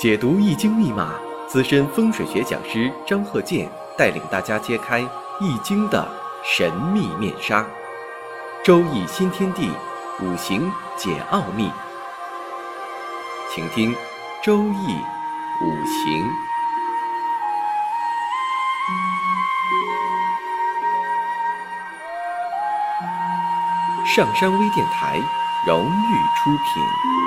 [0.00, 1.12] 解读易经密码，
[1.46, 5.00] 资深风水学讲师张鹤剑带领大家揭开
[5.38, 6.08] 易经的
[6.42, 7.66] 神秘面纱。
[8.64, 9.70] 周易新天地，
[10.22, 11.70] 五行解奥秘。
[13.54, 13.94] 请听
[14.42, 14.96] 周易
[15.62, 16.26] 五行。
[24.06, 25.20] 上山微电台
[25.66, 27.19] 荣誉出品。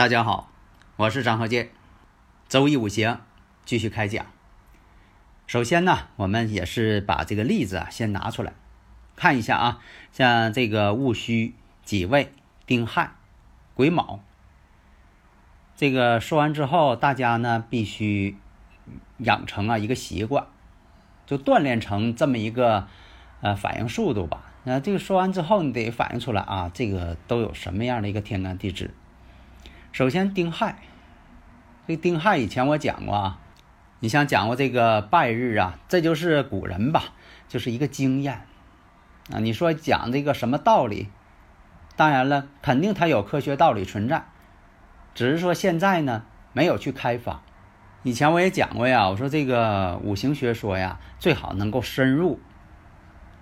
[0.00, 0.50] 大家好，
[0.96, 1.68] 我是张和建，
[2.48, 3.20] 周易五行
[3.66, 4.24] 继续开讲。
[5.46, 8.54] 首先呢，我们也是把这个例子啊先拿出来
[9.14, 11.54] 看一下啊，像这个戊戌、
[11.84, 12.32] 己未、
[12.64, 13.12] 丁亥、
[13.74, 14.20] 癸卯。
[15.76, 18.38] 这个说完之后，大家呢必须
[19.18, 20.46] 养成啊一个习惯，
[21.26, 22.88] 就锻炼成这么一个
[23.42, 24.50] 呃反应速度吧。
[24.64, 28.94] 那这个说完之后，你得反应出来啊，这个都有什么样的一个天干地支。
[29.92, 30.76] 首先，丁亥，
[31.88, 33.40] 这丁亥以前我讲过啊，
[33.98, 37.06] 你像讲过这个拜日啊，这就是古人吧，
[37.48, 38.42] 就是一个经验
[39.32, 39.40] 啊。
[39.40, 41.08] 你说讲这个什么道理？
[41.96, 44.26] 当然了，肯定它有科学道理存在，
[45.12, 47.42] 只是说现在呢没有去开发。
[48.04, 52.38] 以前我也讲过呀，我说这个五行学说呀，最好能够深入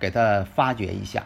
[0.01, 1.25] 给它发掘一下。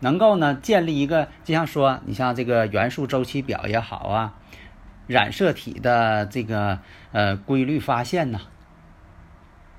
[0.00, 4.34] 能够呢建立一个，就像说你像这个元素周期表也好啊，
[5.06, 6.78] 染色体的这个
[7.12, 8.40] 呃规律发现呐，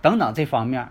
[0.01, 0.89] 等等这方面，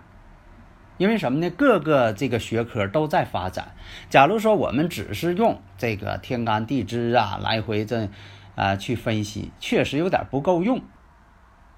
[0.97, 1.49] 因为什么呢？
[1.49, 3.73] 各个这个学科都在发展。
[4.09, 8.09] 假如说我们只是用这个天干地支啊来回这
[8.55, 10.81] 啊去分析，确实有点不够用。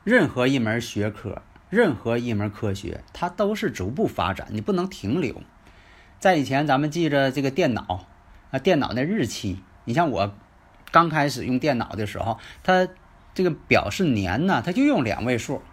[0.04, 5.42] 任何一门学科，任何一门科学，它都是逐步发展，你不能停留。
[6.21, 8.05] 在以前，咱们记着这个电脑
[8.52, 9.58] 啊，电脑的日期。
[9.86, 10.32] 你像我
[10.92, 12.87] 刚开始用电脑的时候，它
[13.33, 15.64] 这个表示年呢，它就用两位数。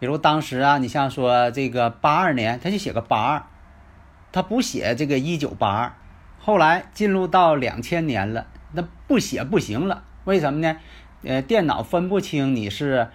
[0.00, 3.46] 比如当时啊，你像说这个八二年，它就写个八二，
[4.32, 5.92] 它不写这个一九八二。
[6.40, 10.02] 后来进入到两千年了，那不写不行了。
[10.24, 10.76] 为什么呢？
[11.22, 13.06] 呃，电脑分不清你是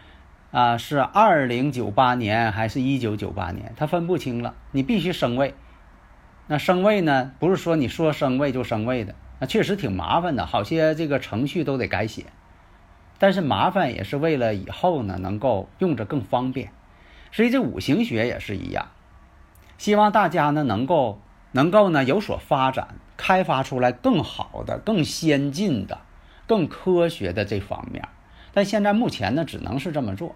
[0.51, 5.53] 啊是二零九八年还是一九九八年，它分不清了，你必须升位。
[6.53, 7.31] 那升位呢？
[7.39, 12.27] 不是说你说升位就升位的，那确实挺麻烦的，好些这个程序都得改写。
[13.17, 16.69] 但是麻烦也是为了以后呢能够用着更方便。
[17.31, 18.89] 所以这五行学也是一样，
[19.79, 21.19] 希望大家呢能够
[21.53, 26.01] 能够呢有所发展，开发出来更好的、更先进的、
[26.45, 28.07] 更科学的这方面。
[28.53, 30.35] 但现在目前呢只能是这么做。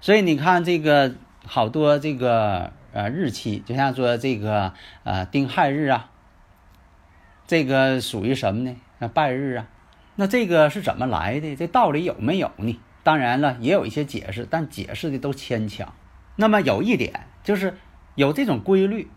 [0.00, 2.72] 所以你看这个好多这个。
[2.92, 4.72] 呃，日期就像说这个
[5.04, 6.10] 呃丁亥日啊，
[7.46, 8.76] 这个属于什么呢？
[8.98, 9.66] 那拜日啊，
[10.16, 11.54] 那这个是怎么来的？
[11.54, 12.80] 这道理有没有呢？
[13.02, 15.94] 当然了，也有一些解释，但解释的都牵强。
[16.36, 17.76] 那么有一点就是
[18.14, 19.10] 有这种规律，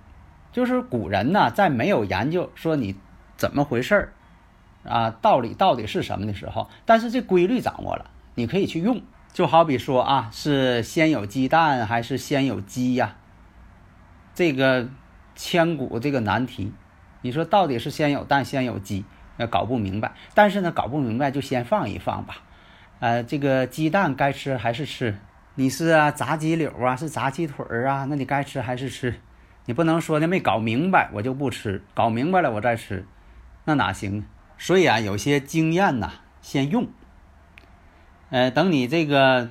[0.52, 2.96] 就是古人呢在没有研究说你
[3.38, 4.14] 怎么回事儿
[4.84, 9.02] 啊，道理到底是什么的时候，但是这规律掌握了，你可以去用。
[9.34, 13.16] 就好比说啊，是先有鸡蛋还是先有鸡呀？
[14.42, 14.90] 这个
[15.36, 16.74] 千古这个难题，
[17.22, 19.06] 你说到底是先有蛋先有鸡？
[19.38, 20.14] 呃，搞不明白。
[20.34, 22.38] 但是呢，搞不明白就先放一放吧。
[23.02, 25.16] 呃，这个鸡蛋该吃还是吃？
[25.54, 28.08] 你是啊炸鸡柳啊，是炸鸡腿儿啊？
[28.10, 29.14] 那你该吃还是吃？
[29.68, 33.06] 你不能说呢没搞明白我就不吃，搞明白了我再吃，
[33.66, 34.26] 那哪行？
[34.58, 36.88] 所以啊，有些经验呐，先用。
[38.32, 39.50] 呃，等你这个。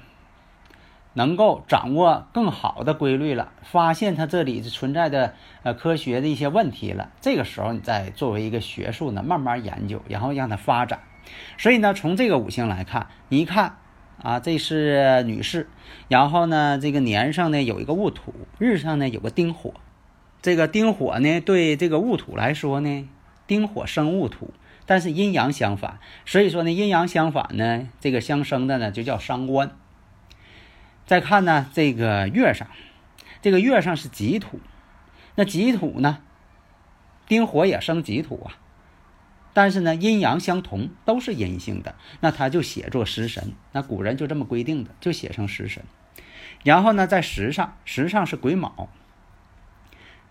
[1.15, 11.00] 能够掌握更好的规律了，发现它这里存在的呃科学的一些问题了，这个时候你再作为一个学术呢慢慢研究，然后让它发展。
[11.59, 13.76] 所以呢，从这个五行来看，你一看
[14.22, 15.69] 啊，这是女士，
[16.08, 19.75] 然后呢，这个年上呢有一个戊土，日上呢有个丁火，
[20.40, 23.08] 这个丁火呢对这个戊土来说呢，
[23.46, 24.52] 丁火生戊土，
[24.87, 29.70] 但是阴阳相反，所以说呢阴阳相反呢，这个相生的呢就叫伤官。
[31.11, 32.69] 再看呢，这个月上，
[33.43, 34.61] 这个月上是己土，
[35.35, 36.19] 那己土呢，
[37.27, 38.55] 丁火也生己土啊，
[39.53, 45.83] 但是呢，阴阳相同，都是阴性的，那他就写作食神，那古人就这么规定的，就写成食神。
[46.62, 48.89] 然后呢，在时上，时上是癸卯，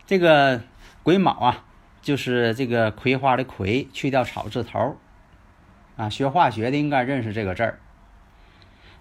[0.05, 0.61] 这个
[1.03, 1.65] 癸卯啊，
[2.01, 4.95] 就是这个葵花的葵，去掉草字头，
[5.97, 7.79] 啊，学化学的应该认识这个字儿。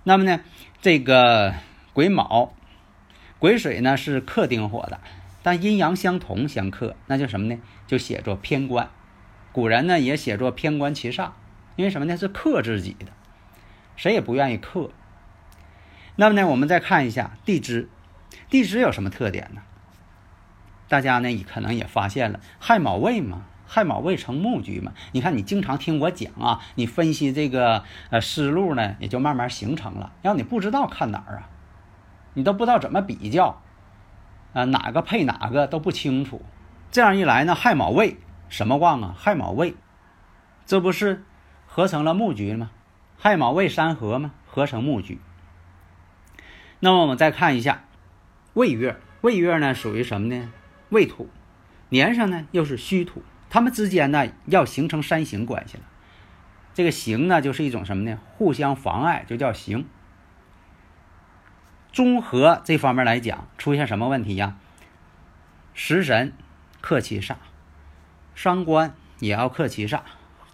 [0.03, 0.41] 那么呢，
[0.81, 1.55] 这个
[1.99, 2.55] 癸卯、
[3.41, 5.01] 癸水呢是克丁火的，
[5.43, 7.61] 但阴阳相同相克，那叫什么呢？
[7.89, 8.89] 就写作偏官。
[9.51, 11.35] 古人呢也写作偏官其上，
[11.75, 12.17] 因为什么呢？
[12.17, 13.07] 是克自己的，
[13.97, 14.93] 谁也不愿意克。
[16.15, 17.89] 那么呢，我们再看一下地支，
[18.49, 19.63] 地支有什么特点呢？
[20.89, 24.93] 大家呢，可能也发现了亥卯未嘛，亥卯未成木局嘛。
[25.11, 30.13] 你看，你经常听我讲啊，你分析这个呃思路呢，也就慢慢形成了。
[30.23, 31.51] 要你不知道看哪儿啊，
[32.39, 33.61] 你都不知道怎么比较，
[34.53, 36.41] 啊哪个配哪个都不清楚。
[36.89, 38.17] 这样一来呢，亥卯未
[38.49, 39.17] 什么旺啊？
[39.19, 39.75] 亥卯未，
[40.65, 41.25] 这不是
[41.67, 42.71] 合成了木局吗？
[43.19, 44.31] 亥卯未三合吗？
[44.47, 45.21] 合成木局。
[46.79, 47.83] 那么我们再看一下
[48.55, 50.53] 未月，未月呢属于什么呢？
[50.91, 51.29] 未土，
[51.89, 55.83] 年上呢又是戌土，它们之间呢要形成三刑关系了。
[56.73, 58.21] 这个刑呢就是一种什么呢？
[58.37, 59.89] 互相妨碍，就叫刑。
[61.99, 64.57] 综合这方面来讲，出现什么问题呀？
[65.75, 66.33] 食神
[66.81, 67.35] 克其煞，
[68.37, 70.03] 伤官也要克其煞，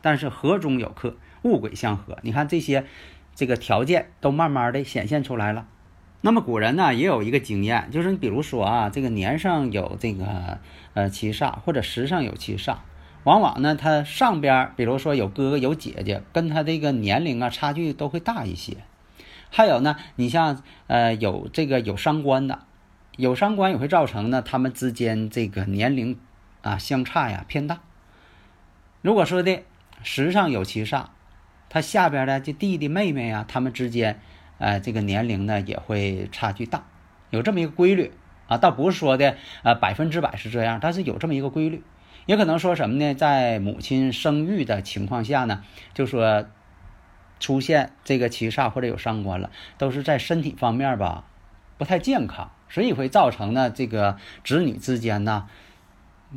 [0.01, 2.17] 但是合中有克，物癸相合。
[2.23, 2.87] 你看这些
[3.35, 5.67] 这个条件都慢慢的显现出来了。
[6.23, 10.61] 那么古人呢也有一个经验，就是你比如说啊，这个年上有这个
[10.95, 12.77] 呃七煞，或者时上有七煞，
[13.25, 18.79] 往往呢他上边比如说有哥哥有姐姐，跟他这个年龄啊差距都会大一些。
[19.55, 22.65] 还有呢，你像呃有这个有伤官的，
[23.17, 26.19] 有伤官也会造成呢他们之间这个年龄
[26.63, 27.81] 啊相差呀偏大。
[29.01, 29.63] 如果说的
[30.03, 31.05] 时上有七煞，
[31.69, 34.21] 他下边的这弟弟妹妹呀，他们之间。
[34.57, 36.85] 呃，这个年龄呢也会差距大，
[37.31, 38.13] 有这么一个规律
[38.47, 41.83] 啊，倒不是说的呃百分之百是这样，但是有这么一个规律，
[42.27, 43.15] 也可能说什么呢？
[43.15, 46.47] 在母亲生育的情况下呢，就说
[47.45, 51.25] 出现这个七煞或者有伤官了，都是在身体方面吧
[51.77, 55.47] 不太健康，所以会造成呢这个子女之间呢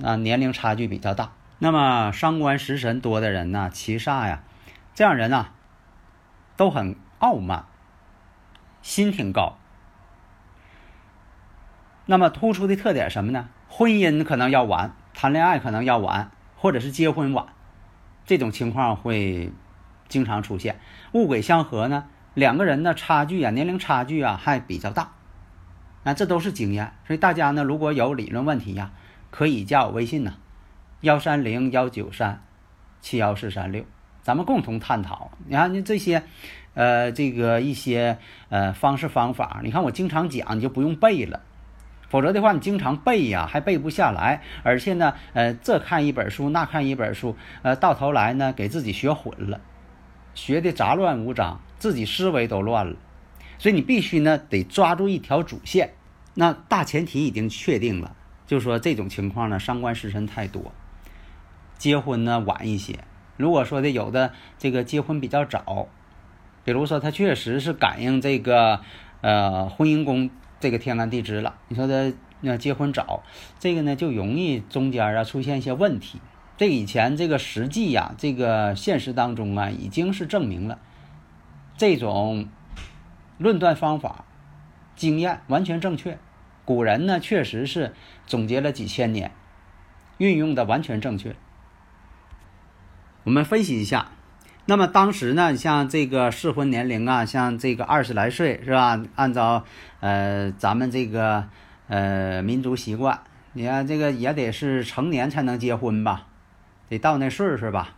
[0.04, 1.32] 啊年龄差距比较大。
[1.60, 4.44] 那么伤官食神多的人呢，七煞呀，
[4.96, 5.48] 这样人呢
[6.58, 7.64] 都很傲慢。
[8.82, 9.58] 心挺高，
[12.06, 13.48] 那么突出的特点什么呢？
[13.70, 17.46] 婚姻可能要晚，谈恋爱可能要晚，或者是结婚晚，
[18.26, 19.54] 这种情况会
[20.08, 20.80] 经常出现。
[21.14, 25.12] 物癸相合呢，两个人的差距啊，年龄差距啊还比较大，
[26.04, 26.92] 那，这都是经验。
[27.06, 28.92] 所以大家呢，如果有理论问题呀，
[29.30, 30.36] 可以加我微信呢，
[31.02, 32.42] 幺三零幺九三
[33.02, 33.84] 七幺四三六，
[34.22, 35.32] 咱们共同探讨。
[35.46, 36.24] 你看，你这些。
[36.74, 38.20] 呃，这个一些
[38.50, 41.42] 呃方式方法，你看我经常讲，你就不用背了，
[42.08, 49.60] 否则的话你经常背呀，还背不下来，而且呢，呃，这看一本书，那看一本书，呃，到头来呢，给自己学混了，
[50.38, 52.96] 学的杂乱无章，自己思维都乱了，
[53.58, 55.96] 所以你必须呢得抓住一条主线，
[56.36, 60.72] 那大前提已经确定了，就说这种情况呢，伤官食神太多，
[61.80, 63.00] 结婚呢晚一些，
[63.36, 65.88] 如果说的有的这个结婚比较早。
[66.64, 68.82] 比如说，他确实是感应这个，
[69.22, 70.30] 呃，婚姻宫
[70.60, 71.56] 这个天干地支了。
[71.70, 72.12] 你说的
[72.42, 73.24] 那结婚早，
[73.58, 76.20] 这个呢就容易中间啊出现一些问题。
[76.58, 80.80] 这以前这个实际呀，这个现实当中啊，已经是证明了
[81.78, 82.50] 这种
[83.38, 84.26] 论断方法、
[84.96, 86.18] 经验完全正确。
[86.66, 87.94] 古人呢确实是
[88.26, 89.32] 总结了几千年，
[90.18, 91.36] 运用的完全正确。
[93.24, 94.12] 我们分析一下。
[94.70, 99.02] 那么当时呢，像这个适婚年龄啊，像这个二十来岁是吧？
[99.16, 99.64] 按照
[100.02, 101.48] 呃咱们这个
[101.88, 103.22] 呃民族习惯，
[103.54, 106.27] 你看这个也得是成年才能结婚吧，
[106.90, 107.96] 得到那岁数吧，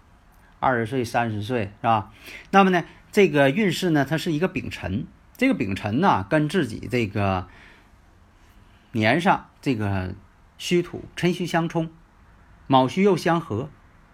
[0.60, 2.12] 二十岁、三十岁是吧？
[2.51, 5.05] 那么呢，这个运势呢，它是一个丙辰，
[5.38, 7.48] 这个丙辰呢跟自己这个
[8.91, 10.15] 年上这个
[10.58, 11.89] 戌土辰戌相冲，
[12.67, 13.69] 卯戌又相合，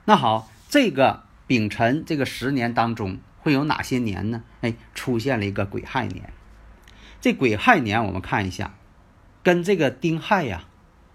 [0.05, 1.23] 那好，这个。
[1.47, 4.41] 丙辰这个十年当中会有哪些年呢？
[4.61, 6.33] 哎，出现了一个癸亥年。
[7.21, 8.73] 这癸亥年我们看一下，
[9.43, 10.63] 跟这个丁亥呀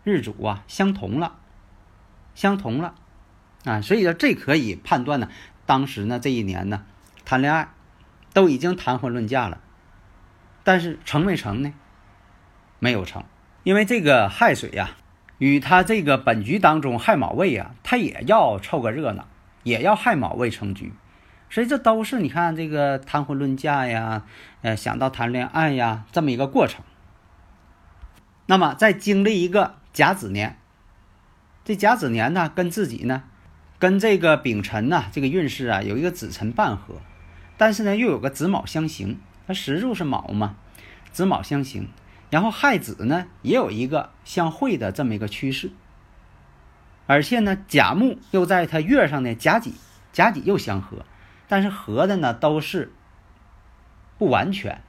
[0.05, 1.41] 日主啊相同了，
[2.37, 2.95] 相同了
[3.65, 5.29] 啊，所以说这可以判断呢，
[5.67, 6.85] 当时呢这一年呢
[7.25, 7.69] 谈恋爱
[8.33, 9.61] 都已经谈婚论嫁了，
[10.65, 11.73] 但是成没成呢？
[12.79, 13.25] 没有成，
[13.63, 14.97] 因为这个亥水呀
[15.39, 19.27] 与他这个本局当中亥卯未啊，他也要凑个热闹。
[19.63, 20.95] 也要亥卯未成局，
[21.51, 24.25] 所以这都是你看这个谈婚论嫁呀，
[24.63, 26.83] 呃，想到谈恋爱呀这么一个过程。
[28.47, 30.59] 那么在经历一个甲子年，
[31.63, 33.25] 这甲子年呢，跟自己呢，
[33.81, 37.01] 跟这个丙辰呢，这个运势啊，有一个子辰半合，
[37.57, 40.57] 但是呢，又有个子卯相刑，它石柱是卯嘛，
[41.11, 41.89] 子卯相刑，
[42.29, 45.71] 然后亥子呢也有一个相会的这么一个趋势，
[47.07, 49.73] 而且呢甲木又在它月上呢甲己，
[50.13, 51.07] 甲己又相合，
[51.49, 52.93] 但是合的呢都是
[54.19, 54.83] 不完全，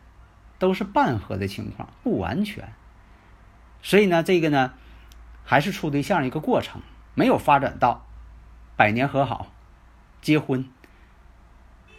[0.59, 2.73] 都是半合的情况，不完全，
[3.81, 4.73] 所以呢这个呢
[5.45, 6.81] 还是处对象一个过程，
[7.15, 8.05] 没有发展到
[8.81, 9.53] 百年和好、
[10.23, 10.65] 结婚，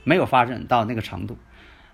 [0.03, 1.39] 没有发展到那个程度。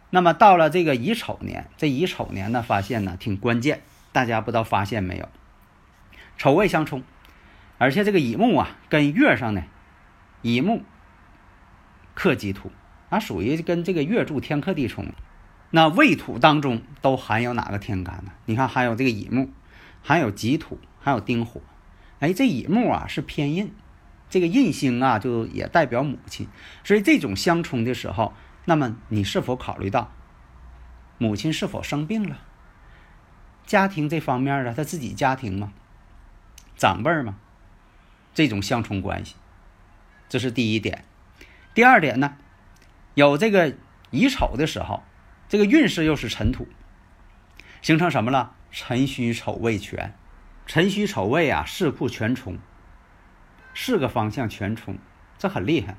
[0.09, 5.29] 那么到了这个乙丑年，这乙丑年呢，发现呢挺关键，大家不知道发现没有？
[6.39, 7.03] 丑未相冲，
[7.77, 9.63] 而且这个乙木啊，跟月上呢，
[10.41, 10.83] 乙木
[12.15, 12.73] 克己土，
[13.11, 15.13] 啊，属于跟这个月柱天克地冲。
[15.69, 18.33] 那未土当中都含有哪个天干呢？
[18.47, 19.51] 你看，还有这个乙木，
[20.01, 21.61] 还有己土，还有丁火。
[22.21, 23.75] 哎，这乙木啊是偏印，
[24.31, 26.49] 这个印星啊就也代表母亲，
[26.85, 28.35] 所以这种相冲的时候。
[28.65, 30.13] 那么你是否考虑到
[31.17, 32.39] 母亲是否生病了？
[33.65, 35.73] 家庭这方面啊，他自己家庭吗？
[36.77, 37.37] 长辈吗？
[38.35, 39.37] 这种相冲关系，
[40.29, 41.05] 这是第一点。
[41.73, 42.37] 第二点呢，
[43.15, 43.75] 有这个
[44.11, 45.03] 乙丑的时候，
[45.49, 46.69] 这个运势又是辰土，
[47.81, 48.55] 形成什么了？
[48.71, 50.15] 辰戌丑未全，
[50.67, 52.59] 辰戌丑未啊，四库全冲，
[53.81, 54.99] 四个方向全冲，
[55.39, 55.95] 这很厉害。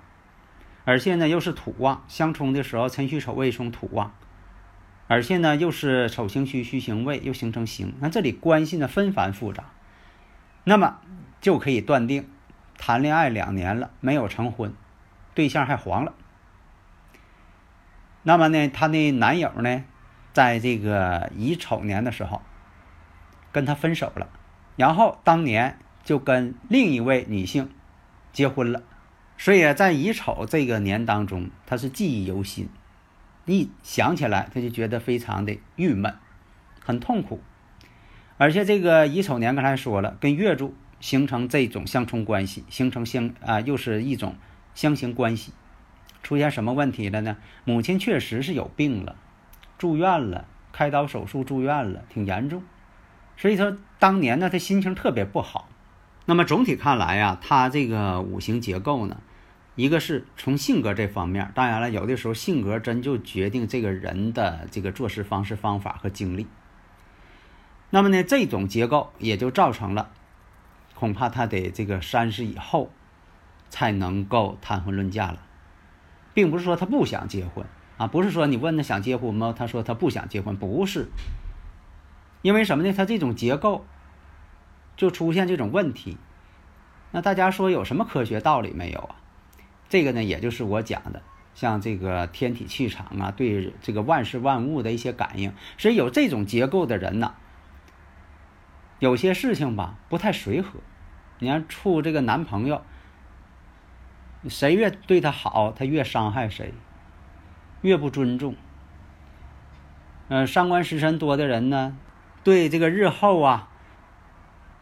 [0.83, 4.13] 而且呢，又是土旺相冲的时候，辰戌丑未冲土旺，
[5.07, 7.95] 而且呢，又是丑行戌，戌行未，又形成刑。
[8.01, 9.63] 那这里关系呢纷繁复杂，
[10.65, 10.99] 那么
[11.39, 12.29] 就可以断定，
[12.77, 14.73] 谈恋爱两年了没有成婚，
[15.33, 16.13] 对象还黄了。
[18.23, 19.85] 那么呢，他的男友呢，
[20.33, 22.41] 在这个乙丑年的时候，
[23.53, 24.27] 跟他分手了，
[24.75, 27.69] 然后当年就跟另一位女性
[28.33, 28.83] 结婚了。
[29.37, 32.67] 所以啊，在乙丑这个年当中，他是记忆犹新，
[33.45, 36.13] 一想起来他就觉得非常的郁闷，
[36.83, 37.39] 很痛苦。
[38.37, 44.35] 而且这个乙丑年刚才说了，跟月柱形成这种相冲关系，形成相啊，又是一种
[44.75, 45.53] 相刑关系。
[46.21, 47.37] 出现什么问题了呢？
[47.63, 49.15] 母亲确实是有病了，
[49.77, 52.61] 住院了，开刀手术住院了，挺严重。
[53.37, 55.69] 所以说当年呢，他心情特别不好。
[56.25, 59.21] 那么总体看来呀，他这个五行结构呢。
[59.75, 66.47] 一个是从性格这方面，当然了，有的时候性格真就决定这个人的这个做事方式方法和经历。
[67.89, 70.11] 那么呢，这种结构也就造成了，
[70.95, 72.91] 恐怕他得这个三十以后
[73.69, 75.39] 才能够谈婚论嫁了，
[76.33, 77.65] 并不是说他不想结婚
[77.97, 79.55] 啊，不是说你问他想结婚吗？
[79.57, 81.07] 他说他不想结婚，不是，
[82.41, 82.91] 因为什么呢？
[82.91, 83.85] 他这种结构
[84.99, 86.17] 就出现这种问题。
[87.11, 89.15] 那大家说有什么科学道理没有啊？
[89.87, 91.21] 这个呢，也就是我讲的，
[91.55, 97.33] 像这个天体气场啊，对这个万事万物的一些感应，所以有这种结构的人呢，
[98.99, 100.81] 有些事情吧不太随和。
[101.39, 102.83] 你看处这个男朋友，
[104.49, 106.73] 谁越对他好，他越伤害谁，
[107.79, 108.57] 越不尊重。
[110.27, 111.97] 嗯，伤官食神多的人呢，
[112.43, 113.68] 对这个日后啊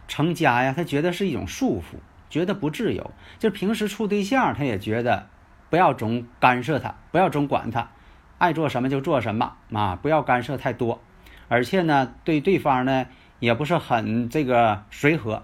[0.07, 1.97] 成家呀，他觉得是一种束缚。
[2.29, 5.29] 觉得不自由，就平时处对象，他也觉得
[5.69, 7.89] 不要总干涉他，不要总管他，
[8.37, 11.01] 爱做什么就做什么啊，不要干涉太多。
[11.47, 13.05] 而且呢，对对方呢
[13.39, 15.43] 也不是很这个随和。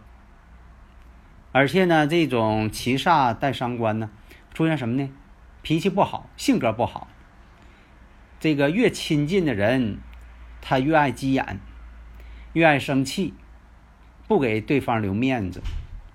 [1.53, 4.09] 而且呢，这种七煞带伤官呢，
[4.53, 5.09] 出现什么呢？
[5.61, 7.07] 脾气不好，性格不好。
[8.41, 9.99] 这个越亲近的人，
[10.61, 11.61] 他越爱急眼，
[12.51, 13.33] 越爱生气，
[14.27, 15.61] 不给对方留面子。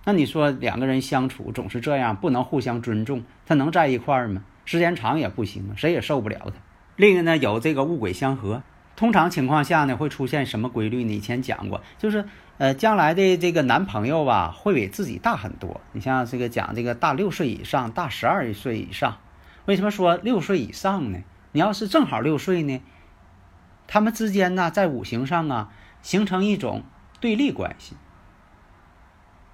[0.04, 4.42] 那你说两个人相处总是这样，不能互相尊重，他能在一块儿吗？
[4.64, 6.52] 时间长也不行，谁也受不了他。
[6.96, 8.62] 另一个呢，有这个物鬼相合，
[8.96, 11.14] 通常情况下呢，会出现什么规律呢？
[11.14, 12.24] 以前讲过，就是
[12.58, 15.80] 呃，将来的这个男朋友吧，会比自己大很多。
[15.92, 19.18] 你像这个讲这个大六岁以上，大十二岁以上，
[19.66, 21.18] 为什么说六岁以上呢？
[21.52, 22.80] 你要是正好六岁呢，
[23.86, 25.70] 他们之间呢，在五行上啊，
[26.02, 26.82] 形成一种
[27.20, 27.96] 对立关系。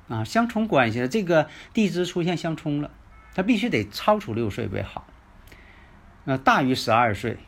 [0.07, 2.91] 啊，相冲关系，这个地支出现相冲了，
[3.35, 5.07] 他必须得超出六岁为好，
[6.27, 7.39] 呃，大于十二岁，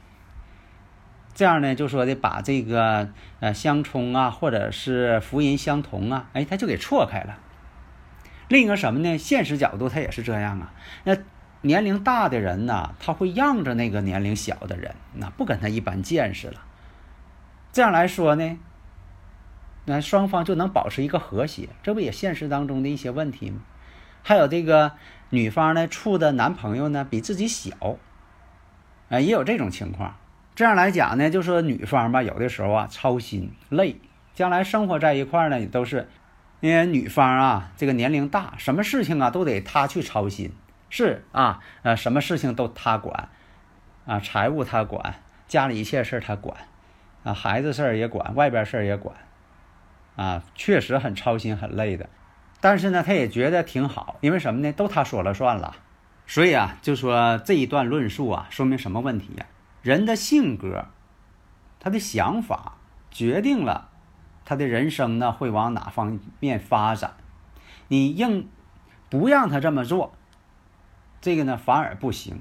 [1.35, 7.39] 这样呢，就说的把这个呃相冲啊，或者是福音相同啊，哎，他就给错开了。
[8.49, 9.19] 另一个什么呢？
[9.19, 10.73] 现实角度，他也是这样啊。
[11.05, 11.15] 那
[11.61, 16.63] 年龄大的人呢，他会让着那个年龄小的人，那不跟他一般见识了。
[17.71, 18.59] 这样来说呢？
[19.87, 23.61] 那双方就能保持一个和谐，这不也现实当中的一些问题吗？
[24.23, 24.93] 还有这个
[25.31, 27.97] 女方呢，处的男朋友呢比自己小，
[29.09, 30.17] 啊，也有这种情况，
[30.57, 34.01] 这样来讲呢，就说女方吧，有的时候啊操心累，
[34.35, 36.09] 将来生活在一块儿呢，也都是
[36.59, 40.53] 因为女方啊这个年龄大，什么事情啊都得她去操心，
[40.91, 43.29] 是啊，呃，什么事情都她管，
[44.07, 45.15] 啊，财务她管，
[45.47, 46.57] 家里一切事儿她管，
[47.23, 49.15] 啊，孩子事儿也管，外边事儿也管，
[50.17, 52.09] 啊，确实很操心很累的，
[52.61, 54.73] 但是呢，他也觉得挺好，因为什么呢？
[54.73, 55.77] 都他说了算了，
[56.27, 59.47] 所以啊，就说这一段论述啊，说明什么问题呀？
[59.83, 60.87] 人的性格，
[61.79, 62.79] 他的想法
[63.11, 63.91] 决定了
[64.45, 67.15] 他的人生呢会往哪方面发展。
[67.89, 68.49] 你硬
[69.09, 70.15] 不让他这么做，
[71.21, 72.41] 这个呢反而不行。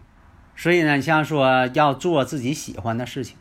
[0.56, 3.38] 所以呢，像说要做自己喜欢的事情，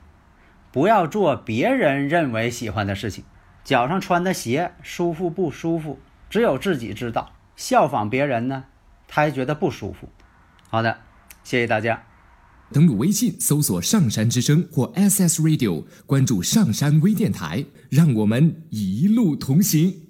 [0.73, 3.25] 不要做别人认为喜欢的事情。
[3.65, 7.33] 脚上穿的鞋舒服不舒服，只有自己知道。
[7.57, 8.65] 效仿别人呢，
[9.09, 10.09] 他还觉得不舒服。
[10.69, 10.99] 好的，
[11.43, 12.03] 谢谢大家。
[12.73, 20.04] 登录微信搜索“上山之声”或 “SS Radio”，关注“上山微电台”，让我们一路同行。